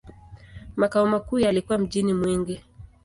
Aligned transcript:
Makao 0.75 1.05
makuu 1.07 1.39
yalikuwa 1.39 1.77
mjini 1.77 2.13
Mwingi. 2.13 2.61